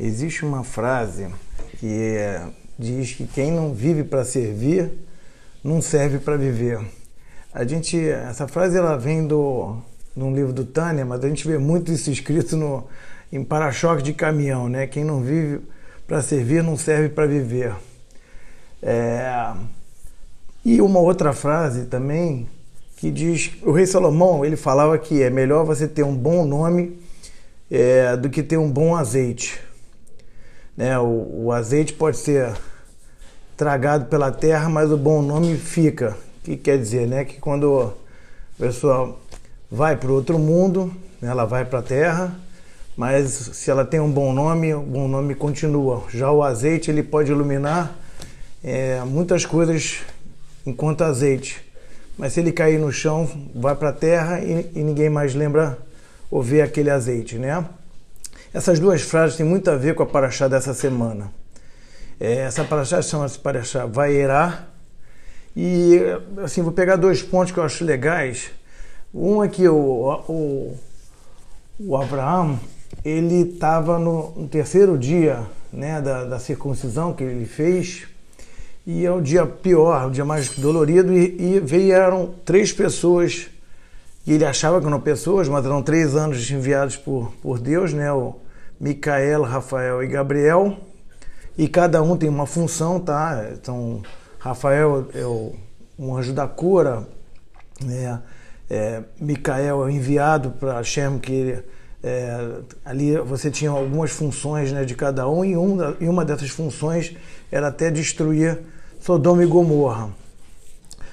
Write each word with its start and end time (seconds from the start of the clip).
Existe 0.00 0.44
uma 0.44 0.62
frase 0.62 1.26
que 1.80 2.14
é, 2.14 2.46
diz 2.78 3.14
que 3.14 3.26
quem 3.26 3.50
não 3.50 3.74
vive 3.74 4.04
para 4.04 4.24
servir 4.24 4.92
não 5.62 5.82
serve 5.82 6.20
para 6.20 6.36
viver. 6.36 6.78
A 7.52 7.64
gente, 7.64 7.98
essa 8.08 8.46
frase 8.46 8.78
ela 8.78 8.96
vem 8.96 9.26
do 9.26 9.76
num 10.14 10.32
livro 10.32 10.52
do 10.52 10.64
Tânia, 10.64 11.04
mas 11.04 11.24
a 11.24 11.28
gente 11.28 11.46
vê 11.46 11.58
muito 11.58 11.90
isso 11.90 12.12
escrito 12.12 12.56
no 12.56 12.86
em 13.32 13.42
para-choque 13.42 14.02
de 14.02 14.12
caminhão, 14.12 14.68
né? 14.68 14.86
Quem 14.86 15.02
não 15.02 15.20
vive 15.20 15.62
para 16.06 16.22
servir 16.22 16.62
não 16.62 16.76
serve 16.76 17.08
para 17.08 17.26
viver. 17.26 17.74
É... 18.80 19.52
E 20.64 20.80
uma 20.80 21.00
outra 21.00 21.32
frase 21.32 21.86
também 21.86 22.48
que 22.96 23.10
diz, 23.10 23.50
o 23.62 23.72
rei 23.72 23.86
Salomão 23.86 24.44
ele 24.44 24.56
falava 24.56 24.96
que 24.96 25.22
é 25.22 25.28
melhor 25.28 25.64
você 25.64 25.88
ter 25.88 26.04
um 26.04 26.14
bom 26.14 26.46
nome 26.46 27.00
é, 27.68 28.16
do 28.16 28.30
que 28.30 28.44
ter 28.44 28.58
um 28.58 28.70
bom 28.70 28.94
azeite. 28.94 29.67
Né? 30.78 30.96
O, 30.96 31.46
o 31.46 31.52
azeite 31.52 31.92
pode 31.92 32.18
ser 32.18 32.54
tragado 33.56 34.04
pela 34.04 34.30
terra, 34.30 34.68
mas 34.68 34.92
o 34.92 34.96
bom 34.96 35.20
nome 35.20 35.56
fica. 35.56 36.16
O 36.40 36.44
que 36.44 36.56
quer 36.56 36.78
dizer? 36.78 37.08
Né? 37.08 37.24
Que 37.24 37.40
quando 37.40 37.92
a 38.56 38.62
pessoa 38.62 39.18
vai 39.68 39.96
para 39.96 40.12
outro 40.12 40.38
mundo, 40.38 40.94
né? 41.20 41.30
ela 41.30 41.44
vai 41.44 41.64
para 41.64 41.80
a 41.80 41.82
terra, 41.82 42.32
mas 42.96 43.28
se 43.28 43.68
ela 43.68 43.84
tem 43.84 43.98
um 43.98 44.10
bom 44.10 44.32
nome, 44.32 44.72
o 44.72 44.80
bom 44.80 45.08
nome 45.08 45.34
continua. 45.34 46.04
Já 46.14 46.30
o 46.30 46.44
azeite 46.44 46.92
ele 46.92 47.02
pode 47.02 47.32
iluminar 47.32 47.92
é, 48.62 49.00
muitas 49.04 49.44
coisas 49.44 49.98
enquanto 50.64 51.02
azeite, 51.02 51.60
mas 52.16 52.34
se 52.34 52.40
ele 52.40 52.52
cair 52.52 52.78
no 52.78 52.92
chão, 52.92 53.28
vai 53.52 53.74
para 53.74 53.88
a 53.88 53.92
terra 53.92 54.40
e, 54.40 54.70
e 54.76 54.82
ninguém 54.84 55.10
mais 55.10 55.34
lembra 55.34 55.76
ou 56.30 56.40
vê 56.40 56.62
aquele 56.62 56.90
azeite, 56.90 57.36
né? 57.36 57.64
Essas 58.52 58.80
duas 58.80 59.02
frases 59.02 59.36
têm 59.36 59.44
muito 59.44 59.70
a 59.70 59.76
ver 59.76 59.94
com 59.94 60.02
a 60.02 60.06
paraxá 60.06 60.48
dessa 60.48 60.72
semana. 60.72 61.30
É, 62.18 62.38
essa 62.38 62.64
paraxá 62.64 63.02
chama-se 63.02 63.38
paraxá 63.38 63.84
Vaerá. 63.84 64.64
E, 65.54 66.00
assim, 66.42 66.62
vou 66.62 66.72
pegar 66.72 66.96
dois 66.96 67.22
pontos 67.22 67.52
que 67.52 67.58
eu 67.58 67.64
acho 67.64 67.84
legais. 67.84 68.50
Um 69.12 69.44
é 69.44 69.48
que 69.48 69.68
o, 69.68 69.76
o, 70.28 70.76
o 71.78 71.96
Abraão, 71.96 72.58
ele 73.04 73.50
estava 73.50 73.98
no, 73.98 74.30
no, 74.30 74.48
terceiro 74.48 74.96
dia 74.96 75.42
né, 75.72 76.00
da, 76.00 76.24
da, 76.24 76.38
circuncisão 76.38 77.12
que 77.12 77.24
ele 77.24 77.44
fez. 77.44 78.06
E 78.86 79.04
é 79.04 79.12
o 79.12 79.20
dia 79.20 79.44
pior, 79.44 80.08
o 80.08 80.10
dia 80.10 80.24
mais 80.24 80.48
dolorido. 80.50 81.12
E, 81.12 81.56
e 81.56 81.60
vieram 81.60 82.34
três 82.44 82.72
pessoas 82.72 83.48
e 84.28 84.34
ele 84.34 84.44
achava 84.44 84.78
que 84.78 84.86
eram 84.86 85.00
pessoas, 85.00 85.48
mas 85.48 85.64
eram 85.64 85.82
três 85.82 86.14
anjos 86.14 86.50
enviados 86.50 86.98
por, 86.98 87.32
por 87.40 87.58
Deus, 87.58 87.94
né? 87.94 88.12
O 88.12 88.36
Micael, 88.78 89.42
Rafael 89.42 90.04
e 90.04 90.06
Gabriel. 90.06 90.76
E 91.56 91.66
cada 91.66 92.02
um 92.02 92.14
tem 92.14 92.28
uma 92.28 92.44
função, 92.44 93.00
tá? 93.00 93.48
Então, 93.54 94.02
Rafael 94.38 95.08
é 95.14 95.24
o, 95.24 95.54
um 95.98 96.14
anjo 96.14 96.34
da 96.34 96.46
cura, 96.46 97.08
né? 97.82 98.20
É, 98.68 99.02
Micael 99.18 99.88
é 99.88 99.92
enviado 99.92 100.50
para 100.50 100.74
Hashem, 100.74 101.18
que 101.18 101.64
é, 102.04 102.50
ali 102.84 103.16
você 103.16 103.50
tinha 103.50 103.70
algumas 103.70 104.10
funções 104.10 104.70
né, 104.70 104.84
de 104.84 104.94
cada 104.94 105.26
um, 105.26 105.42
e, 105.42 105.56
um, 105.56 105.78
e 105.98 106.06
uma 106.06 106.22
dessas 106.22 106.50
funções 106.50 107.16
era 107.50 107.68
até 107.68 107.90
destruir 107.90 108.58
Sodoma 109.00 109.42
e 109.42 109.46
Gomorra. 109.46 110.10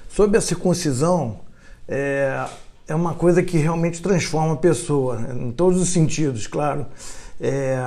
Sob 0.09 0.37
a 0.37 0.41
circuncisão, 0.41 1.39
é, 1.87 2.45
é 2.87 2.93
uma 2.93 3.13
coisa 3.13 3.41
que 3.41 3.57
realmente 3.57 4.01
transforma 4.01 4.53
a 4.53 4.57
pessoa, 4.57 5.19
em 5.33 5.51
todos 5.51 5.81
os 5.81 5.89
sentidos, 5.89 6.45
claro. 6.47 6.85
É, 7.41 7.79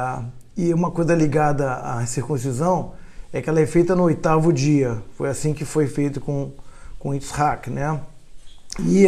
e 0.56 0.74
uma 0.74 0.90
coisa 0.90 1.14
ligada 1.14 1.72
à 1.74 2.04
circuncisão 2.04 2.94
é 3.32 3.40
que 3.40 3.48
ela 3.48 3.60
é 3.60 3.66
feita 3.66 3.94
no 3.94 4.04
oitavo 4.04 4.52
dia. 4.52 4.98
Foi 5.16 5.28
assim 5.28 5.54
que 5.54 5.64
foi 5.64 5.86
feito 5.86 6.20
com, 6.20 6.50
com 6.98 7.14
Yitzhak, 7.14 7.70
né? 7.70 8.00
E 8.80 9.06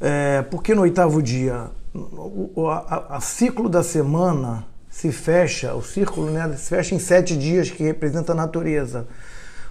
é, 0.00 0.42
por 0.42 0.62
que 0.62 0.74
no 0.74 0.82
oitavo 0.82 1.20
dia? 1.22 1.70
O 1.92 2.68
a, 2.68 3.16
a, 3.16 3.20
ciclo 3.20 3.68
da 3.68 3.82
semana 3.82 4.64
se 4.88 5.10
fecha, 5.10 5.74
o 5.74 5.82
círculo 5.82 6.30
né, 6.30 6.56
se 6.56 6.68
fecha 6.68 6.94
em 6.94 6.98
sete 6.98 7.36
dias, 7.36 7.70
que 7.70 7.82
representa 7.82 8.32
a 8.32 8.34
natureza. 8.34 9.06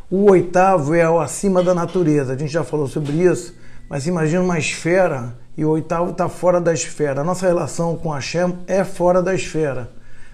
O 0.09 0.29
oitavo 0.31 0.93
é 0.93 1.09
o 1.09 1.19
acima 1.19 1.63
da 1.63 1.73
natureza, 1.73 2.33
a 2.33 2.37
gente 2.37 2.51
já 2.51 2.63
falou 2.63 2.87
sobre 2.87 3.13
isso, 3.13 3.55
mas 3.89 4.07
imagina 4.07 4.41
uma 4.41 4.59
esfera 4.59 5.33
e 5.57 5.63
o 5.63 5.69
oitavo 5.69 6.11
está 6.11 6.27
fora 6.27 6.59
da 6.59 6.73
esfera. 6.73 7.21
A 7.21 7.23
nossa 7.23 7.45
relação 7.45 7.95
com 7.95 8.09
Hashem 8.09 8.57
é 8.67 8.83
fora 8.83 9.21
da 9.21 9.33
esfera. 9.33 9.89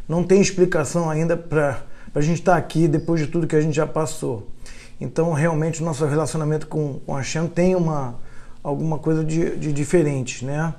Não 0.08 0.24
tem 0.24 0.42
explicação 0.42 1.10
ainda 1.10 1.36
para 1.36 1.82
a 2.16 2.22
gente 2.22 2.40
estar 2.40 2.54
tá 2.54 2.58
aqui 2.58 2.88
depois 2.88 3.22
de 3.22 3.28
tudo 3.28 3.48
que 3.48 3.56
a 3.56 3.62
gente 3.62 3.76
já 3.76 3.86
passou. 3.86 4.48
Então, 5.00 5.32
realmente, 5.34 5.82
o 5.82 5.86
nosso 5.86 6.06
relacionamento 6.06 6.68
com, 6.68 7.00
com 7.06 7.14
Hashem 7.14 7.48
tem 7.48 7.76
uma, 7.76 8.16
alguma 8.64 8.98
coisa 8.98 9.24
de, 9.24 9.56
de 9.58 9.72
diferente, 9.72 10.44
né? 10.44 10.74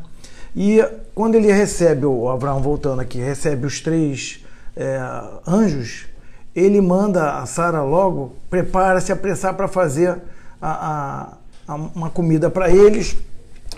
E 0.55 0.85
quando 1.15 1.37
ele 1.37 1.53
recebe, 1.53 2.05
o 2.07 2.29
Abraão 2.29 2.61
voltando 2.61 3.01
aqui, 3.01 3.19
recebe 3.19 3.67
os 3.67 3.81
três 3.81 4.45
é, 4.77 5.01
anjos, 5.47 6.07
ele 6.55 6.81
manda 6.81 7.39
a 7.39 7.47
Sara 7.47 7.83
logo, 7.83 8.35
prepara-se, 8.49 9.13
apressar 9.13 9.55
para 9.55 9.69
fazer 9.69 10.21
a, 10.61 10.71
a, 10.71 11.33
a, 11.69 11.75
uma 11.75 12.11
comida 12.11 12.51
para 12.51 12.69
eles, 12.69 13.17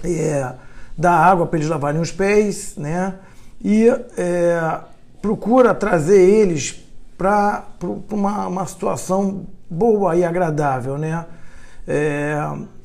é, 0.05 0.55
água 1.05 1.47
para 1.47 1.59
eles 1.59 1.69
lavarem 1.69 2.01
os 2.01 2.13
pés, 2.13 2.75
né? 2.77 3.15
E 3.63 3.89
é, 4.17 4.81
procura 5.21 5.75
trazer 5.75 6.21
eles 6.21 6.85
para 7.17 7.65
uma, 8.11 8.49
uma 8.49 8.67
situação 8.67 9.47
boa 9.71 10.17
e 10.17 10.25
agradável, 10.25 10.99
né? 10.99 11.25
É, 11.87 12.37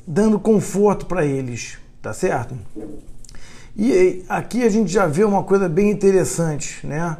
dando 0.06 0.38
conforto 0.38 1.06
para 1.06 1.24
eles, 1.24 1.78
tá 2.00 2.12
certo? 2.12 2.56
E 3.76 4.24
aqui 4.28 4.64
a 4.64 4.68
gente 4.68 4.90
já 4.90 5.06
vê 5.06 5.22
uma 5.22 5.44
coisa 5.44 5.68
bem 5.68 5.90
interessante, 5.90 6.84
né? 6.86 7.16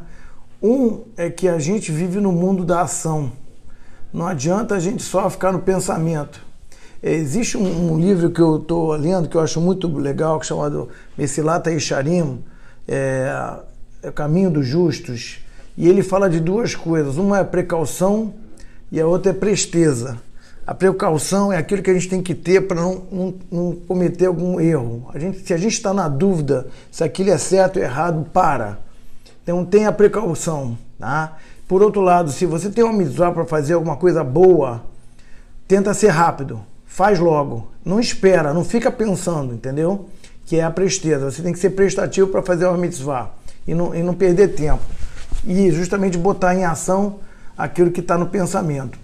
Um 0.63 1.05
é 1.17 1.31
que 1.31 1.49
a 1.49 1.59
gente 1.59 1.93
vive 1.93 2.21
no 2.21 2.33
mundo 2.33 2.65
da 2.65 2.81
ação. 2.81 3.31
Não 4.13 4.27
adianta 4.27 4.75
a 4.75 4.81
gente 4.81 5.03
só 5.03 5.29
ficar 5.31 5.53
no 5.53 5.61
pensamento. 5.61 6.45
Existe 7.03 7.57
um, 7.57 7.93
um 7.93 7.99
livro 7.99 8.31
que 8.31 8.41
eu 8.41 8.57
estou 8.57 8.91
lendo 8.93 9.29
que 9.29 9.37
eu 9.37 9.41
acho 9.41 9.61
muito 9.61 9.87
legal, 9.87 10.39
que 10.41 10.47
é 10.47 10.49
chamado 10.49 10.89
Messilata 11.17 11.71
Isharim, 11.71 12.43
é, 12.89 13.33
é 14.03 14.09
o 14.09 14.13
Caminho 14.13 14.51
dos 14.51 14.67
Justos, 14.67 15.39
e 15.77 15.89
ele 15.89 16.03
fala 16.03 16.29
de 16.29 16.41
duas 16.41 16.75
coisas. 16.75 17.17
Uma 17.17 17.39
é 17.39 17.45
precaução 17.45 18.35
e 18.91 19.01
a 19.01 19.07
outra 19.07 19.31
é 19.31 19.35
presteza. 19.35 20.19
A 20.67 20.75
precaução 20.75 21.53
é 21.53 21.57
aquilo 21.57 21.83
que 21.83 21.91
a 21.91 21.95
gente 21.95 22.09
tem 22.09 22.21
que 22.21 22.35
ter 22.35 22.67
para 22.67 22.81
não, 22.81 23.03
não, 23.13 23.35
não, 23.51 23.73
cometer 23.87 24.27
algum 24.27 24.61
erro. 24.61 25.09
A 25.15 25.19
gente, 25.21 25.39
se 25.39 25.55
a 25.55 25.57
gente 25.57 25.75
está 25.75 25.95
na 25.95 26.09
dúvida 26.09 26.67
se 26.91 27.05
aquilo 27.05 27.31
é 27.31 27.39
certo 27.39 27.77
ou 27.77 27.83
errado, 27.83 28.27
para. 28.33 28.77
Então 29.43 29.65
tenha 29.65 29.93
precaução. 29.93 30.77
Tá? 30.99 31.39
Por 31.69 31.81
outro 31.81 32.01
lado, 32.01 32.33
se 32.33 32.45
você 32.45 32.69
tem 32.69 32.83
uma 32.83 32.93
mitzvah 32.93 33.31
para 33.31 33.45
fazer 33.45 33.75
alguma 33.75 33.97
coisa 33.97 34.25
boa, 34.25 34.83
tenta 35.69 35.95
ser 35.95 36.09
rápido 36.09 36.61
faz 36.99 37.21
logo. 37.21 37.69
Não 37.85 38.01
espera, 38.01 38.53
não 38.53 38.65
fica 38.65 38.91
pensando, 38.91 39.55
entendeu? 39.55 40.09
Que 40.45 40.57
é 40.57 40.65
a 40.65 40.71
presteza. 40.71 41.31
Você 41.31 41.43
tem 41.43 41.53
que 41.53 41.59
ser 41.61 41.71
prestativo 41.71 42.27
para 42.27 42.43
fazer 42.43 42.67
o 42.67 42.77
mitzvah 42.77 43.31
e 43.65 43.73
não, 43.73 43.95
e 43.95 44.03
não 44.03 44.15
perder 44.15 44.49
tempo. 44.49 44.83
E 45.47 45.71
justamente 45.71 46.19
botar 46.19 46.57
em 46.57 46.65
ação 46.65 47.21
aquilo 47.57 47.93
que 47.93 48.01
está 48.01 48.19
no 48.19 48.27
pensamento. 48.27 48.99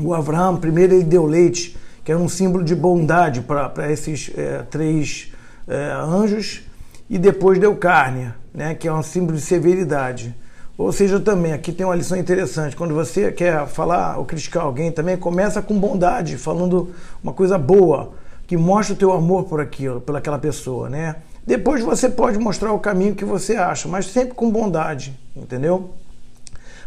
O 0.00 0.14
Abraão, 0.14 0.56
primeiro, 0.56 0.94
ele 0.94 1.04
deu 1.04 1.26
leite, 1.26 1.76
que 2.02 2.10
era 2.10 2.18
um 2.18 2.28
símbolo 2.28 2.64
de 2.64 2.74
bondade 2.74 3.42
para 3.42 3.92
esses 3.92 4.30
é, 4.34 4.62
três 4.70 5.30
é, 5.68 5.92
anjos, 5.92 6.62
e 7.10 7.18
depois 7.18 7.58
deu 7.58 7.76
carne, 7.76 8.32
né, 8.54 8.74
que 8.74 8.88
é 8.88 8.92
um 8.94 9.02
símbolo 9.02 9.36
de 9.36 9.42
severidade. 9.42 10.34
Ou 10.80 10.90
seja, 10.92 11.20
também 11.20 11.52
aqui 11.52 11.72
tem 11.72 11.84
uma 11.84 11.94
lição 11.94 12.16
interessante. 12.16 12.74
Quando 12.74 12.94
você 12.94 13.30
quer 13.30 13.66
falar 13.66 14.16
ou 14.16 14.24
criticar 14.24 14.62
alguém, 14.62 14.90
também 14.90 15.14
começa 15.14 15.60
com 15.60 15.78
bondade, 15.78 16.38
falando 16.38 16.94
uma 17.22 17.34
coisa 17.34 17.58
boa, 17.58 18.14
que 18.46 18.56
mostra 18.56 18.94
o 18.94 18.96
teu 18.96 19.12
amor 19.12 19.44
por 19.44 19.60
aquilo, 19.60 20.00
pelaquela 20.00 20.38
pessoa, 20.38 20.88
né? 20.88 21.16
Depois 21.46 21.84
você 21.84 22.08
pode 22.08 22.38
mostrar 22.38 22.72
o 22.72 22.78
caminho 22.78 23.14
que 23.14 23.26
você 23.26 23.56
acha, 23.56 23.88
mas 23.88 24.06
sempre 24.06 24.32
com 24.32 24.50
bondade, 24.50 25.14
entendeu? 25.36 25.90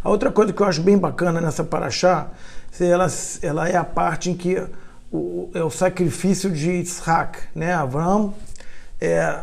A 0.03 0.09
outra 0.09 0.31
coisa 0.31 0.51
que 0.51 0.59
eu 0.59 0.65
acho 0.65 0.81
bem 0.81 0.97
bacana 0.97 1.39
nessa 1.39 1.63
paraxá, 1.63 2.29
ela, 2.79 3.05
ela 3.43 3.69
é 3.69 3.75
a 3.75 3.83
parte 3.83 4.31
em 4.31 4.35
que 4.35 4.59
o, 5.11 5.51
é 5.53 5.63
o 5.63 5.69
sacrifício 5.69 6.49
de 6.49 6.71
Isaac, 6.71 7.37
né? 7.53 7.75
Abraão 7.75 8.33
é, 8.99 9.37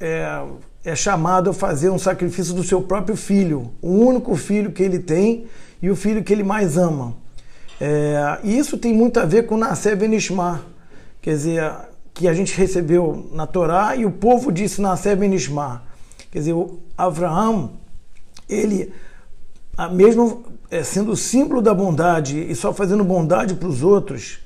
é 0.00 0.42
é 0.86 0.94
chamado 0.94 1.50
a 1.50 1.52
fazer 1.52 1.90
um 1.90 1.98
sacrifício 1.98 2.54
do 2.54 2.62
seu 2.62 2.80
próprio 2.80 3.16
filho, 3.16 3.72
o 3.82 3.90
único 3.90 4.36
filho 4.36 4.70
que 4.70 4.84
ele 4.84 5.00
tem 5.00 5.46
e 5.82 5.90
o 5.90 5.96
filho 5.96 6.22
que 6.22 6.32
ele 6.32 6.44
mais 6.44 6.78
ama. 6.78 7.12
É, 7.80 8.38
e 8.44 8.56
isso 8.56 8.78
tem 8.78 8.94
muito 8.94 9.18
a 9.18 9.24
ver 9.24 9.46
com 9.46 9.56
Nascer 9.56 9.96
Benishmar, 9.96 10.62
quer 11.20 11.32
dizer, 11.32 11.72
que 12.14 12.28
a 12.28 12.32
gente 12.32 12.56
recebeu 12.56 13.28
na 13.32 13.48
Torá 13.48 13.96
e 13.96 14.06
o 14.06 14.12
povo 14.12 14.52
disse 14.52 14.80
Nascer 14.80 15.16
Benishmar. 15.16 15.82
Quer 16.30 16.38
dizer, 16.38 16.52
o 16.52 16.78
Abraão, 16.96 17.72
ele 18.48 18.92
mesmo 19.90 20.44
é, 20.70 20.84
sendo 20.84 21.16
símbolo 21.16 21.60
da 21.60 21.74
bondade 21.74 22.38
e 22.48 22.54
só 22.54 22.72
fazendo 22.72 23.02
bondade 23.02 23.54
para 23.54 23.68
os 23.68 23.82
outros, 23.82 24.38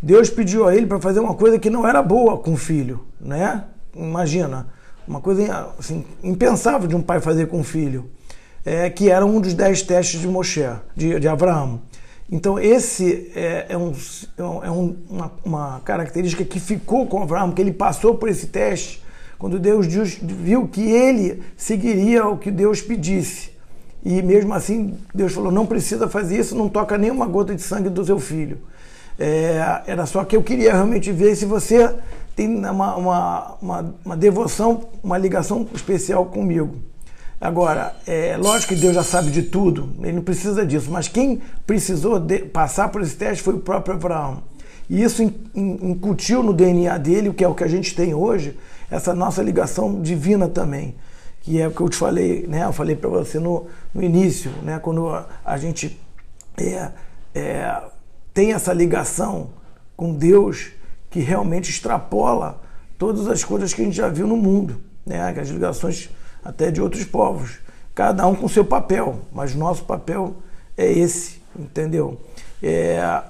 Deus 0.00 0.30
pediu 0.30 0.68
a 0.68 0.76
ele 0.76 0.86
para 0.86 1.00
fazer 1.00 1.18
uma 1.18 1.34
coisa 1.34 1.58
que 1.58 1.68
não 1.68 1.84
era 1.84 2.00
boa 2.00 2.38
com 2.38 2.52
o 2.52 2.56
filho, 2.56 3.04
né? 3.20 3.64
Imagina, 3.96 4.68
uma 5.06 5.20
coisa 5.20 5.72
assim, 5.78 6.04
impensável 6.22 6.88
de 6.88 6.94
um 6.94 7.02
pai 7.02 7.20
fazer 7.20 7.46
com 7.46 7.60
o 7.60 7.64
filho, 7.64 8.10
é, 8.64 8.88
que 8.90 9.10
era 9.10 9.24
um 9.24 9.40
dos 9.40 9.54
dez 9.54 9.82
testes 9.82 10.20
de 10.20 10.28
Moshe, 10.28 10.68
de, 10.96 11.18
de 11.18 11.28
Abraão. 11.28 11.82
Então, 12.30 12.58
esse 12.58 13.30
é, 13.34 13.66
é, 13.68 13.76
um, 13.76 13.92
é 14.62 14.70
um, 14.70 14.96
uma, 15.10 15.32
uma, 15.44 15.80
característica 15.80 16.44
que 16.44 16.58
ficou 16.58 17.06
com 17.06 17.22
Abraão, 17.22 17.52
que 17.52 17.60
ele 17.60 17.72
passou 17.72 18.14
por 18.14 18.28
esse 18.28 18.46
teste, 18.46 19.02
quando 19.38 19.58
Deus 19.58 19.86
viu 20.22 20.66
que 20.66 20.80
ele 20.80 21.42
seguiria 21.56 22.26
o 22.26 22.38
que 22.38 22.50
Deus 22.50 22.80
pedisse. 22.80 23.50
E 24.04 24.22
mesmo 24.22 24.54
assim, 24.54 24.96
Deus 25.14 25.32
falou: 25.32 25.52
não 25.52 25.66
precisa 25.66 26.08
fazer 26.08 26.38
isso, 26.38 26.56
não 26.56 26.68
toca 26.68 26.96
nenhuma 26.96 27.26
gota 27.26 27.54
de 27.54 27.60
sangue 27.60 27.90
do 27.90 28.04
seu 28.04 28.18
filho. 28.18 28.58
É, 29.18 29.82
era 29.86 30.06
só 30.06 30.24
que 30.24 30.36
eu 30.36 30.42
queria 30.42 30.72
realmente 30.72 31.12
ver 31.12 31.36
se 31.36 31.44
você 31.44 31.94
tem 32.34 32.48
uma, 32.48 32.96
uma, 32.96 33.54
uma, 33.60 33.94
uma 34.04 34.16
devoção, 34.16 34.88
uma 35.02 35.18
ligação 35.18 35.66
especial 35.74 36.26
comigo. 36.26 36.76
Agora, 37.40 37.94
é 38.06 38.36
lógico 38.36 38.72
que 38.72 38.80
Deus 38.80 38.94
já 38.94 39.02
sabe 39.02 39.30
de 39.30 39.42
tudo, 39.42 39.90
ele 40.00 40.12
não 40.12 40.22
precisa 40.22 40.64
disso, 40.64 40.90
mas 40.90 41.08
quem 41.08 41.42
precisou 41.66 42.20
de, 42.20 42.38
passar 42.38 42.88
por 42.88 43.02
esse 43.02 43.16
teste 43.16 43.42
foi 43.42 43.54
o 43.54 43.58
próprio 43.58 43.96
Abraão. 43.96 44.42
E 44.88 45.02
isso 45.02 45.22
incutiu 45.54 46.42
no 46.42 46.52
DNA 46.52 46.98
dele, 46.98 47.28
o 47.28 47.34
que 47.34 47.42
é 47.42 47.48
o 47.48 47.54
que 47.54 47.64
a 47.64 47.68
gente 47.68 47.94
tem 47.96 48.14
hoje, 48.14 48.56
essa 48.90 49.14
nossa 49.14 49.42
ligação 49.42 50.00
divina 50.00 50.48
também. 50.48 50.94
Que 51.40 51.60
é 51.60 51.66
o 51.66 51.72
que 51.72 51.80
eu 51.80 51.88
te 51.88 51.96
falei, 51.96 52.46
né? 52.46 52.64
Eu 52.64 52.72
falei 52.72 52.94
para 52.94 53.08
você 53.08 53.40
no, 53.40 53.66
no 53.92 54.02
início, 54.02 54.52
né? 54.62 54.78
Quando 54.78 55.08
a, 55.08 55.26
a 55.44 55.56
gente 55.56 55.98
é, 56.56 56.90
é, 57.34 57.82
tem 58.32 58.52
essa 58.52 58.72
ligação 58.72 59.50
com 59.96 60.14
Deus 60.14 60.70
que 61.10 61.20
realmente 61.20 61.70
extrapola 61.70 62.60
todas 62.98 63.28
as 63.28 63.44
coisas 63.44 63.74
que 63.74 63.82
a 63.82 63.84
gente 63.84 63.96
já 63.96 64.08
viu 64.08 64.26
no 64.26 64.36
mundo, 64.36 64.80
né? 65.04 65.20
As 65.38 65.48
ligações 65.48 66.08
até 66.44 66.70
de 66.70 66.80
outros 66.80 67.04
povos, 67.04 67.58
cada 67.94 68.26
um 68.26 68.34
com 68.34 68.48
seu 68.48 68.64
papel, 68.64 69.20
mas 69.32 69.54
nosso 69.54 69.84
papel 69.84 70.36
é 70.76 70.90
esse, 70.90 71.42
entendeu? 71.56 72.18
É, 72.62 73.22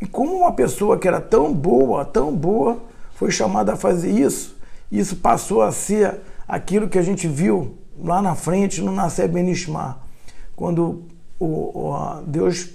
e 0.00 0.06
como 0.06 0.36
uma 0.36 0.52
pessoa 0.52 0.98
que 0.98 1.06
era 1.06 1.20
tão 1.20 1.52
boa, 1.52 2.04
tão 2.04 2.34
boa, 2.34 2.78
foi 3.14 3.30
chamada 3.30 3.74
a 3.74 3.76
fazer 3.76 4.10
isso, 4.10 4.56
isso 4.90 5.16
passou 5.16 5.62
a 5.62 5.72
ser 5.72 6.20
aquilo 6.46 6.88
que 6.88 6.98
a 6.98 7.02
gente 7.02 7.26
viu 7.26 7.78
lá 7.98 8.20
na 8.20 8.34
frente 8.34 8.80
no 8.80 8.92
Nascer 8.92 9.28
Benishmar, 9.28 9.98
quando 10.54 11.04
o, 11.38 11.46
o, 11.46 12.22
Deus 12.26 12.70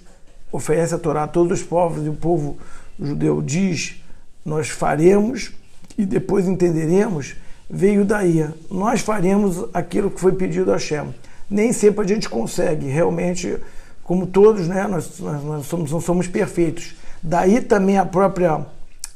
oferece 0.52 0.94
a 0.94 0.98
Torá 0.98 1.24
a 1.24 1.28
todos 1.28 1.60
os 1.60 1.66
povos 1.66 2.06
e 2.06 2.10
o 2.10 2.14
povo 2.14 2.58
judeu 3.00 3.42
diz: 3.42 4.02
Nós 4.46 4.70
faremos 4.70 5.52
e 5.98 6.06
depois 6.06 6.48
entenderemos 6.48 7.36
veio 7.72 8.04
daí. 8.04 8.48
Nós 8.70 9.02
faremos 9.02 9.66
aquilo 9.74 10.12
que 10.12 10.20
foi 10.20 10.34
pedido 10.34 10.72
a 10.72 10.76
Hashem. 10.76 11.14
Nem 11.50 11.72
sempre 11.72 12.04
a 12.04 12.08
gente 12.08 12.30
consegue, 12.30 12.88
realmente, 12.88 13.58
como 14.04 14.28
todos, 14.28 14.68
né, 14.68 14.88
nós, 14.88 15.20
nós, 15.20 15.44
nós 15.44 15.66
somos, 15.66 15.92
não 15.92 16.02
somos 16.02 16.28
perfeitos. 16.28 16.96
Daí 17.24 17.62
também 17.62 17.98
a 17.98 18.06
própria, 18.06 18.66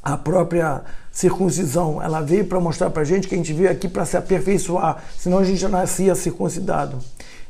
a 0.02 0.18
própria 0.18 0.82
circuncisão, 1.12 2.02
ela 2.02 2.22
veio 2.22 2.46
para 2.46 2.60
mostrar 2.60 2.90
para 2.90 3.02
a 3.02 3.06
gente 3.06 3.28
que 3.28 3.36
a 3.36 3.38
gente 3.38 3.54
veio 3.54 3.72
aqui 3.72 3.88
para 3.88 4.06
se 4.06 4.18
aperfeiçoar, 4.18 5.04
senão 5.18 5.40
a 5.40 5.44
gente 5.44 5.58
já 5.58 5.70
nascia 5.70 6.14
circuncidado. 6.14 7.00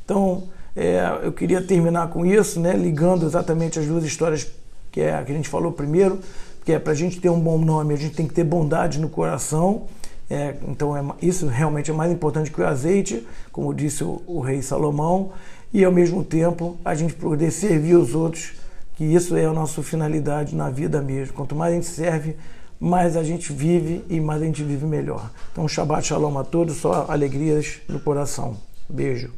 Então, 0.04 0.44
é, 0.76 1.20
eu 1.24 1.32
queria 1.32 1.62
terminar 1.62 2.10
com 2.10 2.26
isso, 2.26 2.60
né, 2.60 2.74
ligando 2.74 3.26
exatamente 3.26 3.80
as 3.80 3.86
duas 3.86 4.04
histórias 4.04 4.48
que, 4.92 5.02
é, 5.02 5.24
que 5.24 5.32
a 5.32 5.36
gente 5.36 5.50
falou 5.50 5.72
primeiro, 5.72 6.20
que 6.64 6.74
é 6.74 6.80
para 6.80 6.94
a 6.94 6.96
gente 6.96 7.20
ter 7.20 7.30
um 7.30 7.40
bom 7.40 7.58
nome, 7.58 7.94
a 7.94 7.98
gente 7.98 8.16
tem 8.16 8.28
que 8.28 8.34
ter 8.34 8.44
bondade 8.44 9.00
no 9.00 9.10
coração 9.10 9.88
é, 10.30 10.56
então, 10.68 10.98
é, 10.98 11.04
isso 11.22 11.48
realmente 11.48 11.92
é 11.92 11.94
mais 11.94 12.12
importante 12.12 12.52
que 12.52 12.60
o 12.60 12.66
azeite, 12.66 13.26
como 13.52 13.74
disse 13.74 14.04
o, 14.04 14.22
o, 14.26 14.40
rei 14.40 14.62
Salomão, 14.62 15.32
e 15.72 15.84
ao 15.84 15.92
mesmo 15.92 16.24
tempo 16.24 16.78
a 16.84 16.96
gente 16.96 17.14
poder 17.14 17.52
servir 17.52 17.96
os 17.96 18.16
outros, 18.16 18.54
que 18.96 19.04
isso 19.04 19.36
é 19.36 19.46
a 19.46 19.54
nossa 19.54 19.84
finalidade 19.84 20.56
na 20.56 20.70
vida 20.70 21.02
mesmo. 21.02 21.34
Quanto 21.34 21.56
mais 21.56 21.74
a 21.74 21.76
gente 21.76 21.88
serve, 21.88 22.36
mais 22.80 23.16
a 23.16 23.24
gente 23.24 23.52
vive 23.54 24.04
e 24.10 24.20
mais 24.20 24.42
a 24.42 24.46
gente 24.46 24.64
vive 24.64 24.86
melhor. 24.86 25.30
Então, 25.52 25.68
Shabbat 25.68 26.08
Shalom 26.08 26.38
a 26.38 26.44
todos, 26.44 26.78
só 26.78 27.06
alegrias 27.08 27.80
no 27.88 28.00
coração. 28.00 28.58
Beijo. 28.90 29.32